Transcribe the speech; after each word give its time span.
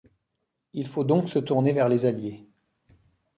Il 0.73 0.87
faut 0.87 1.03
donc 1.03 1.29
se 1.29 1.37
tourner 1.37 1.73
vers 1.73 1.87
les 1.87 2.07
Alliés. 2.07 2.47